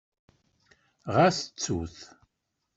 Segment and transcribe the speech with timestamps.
[1.15, 1.97] Ɣas ttut.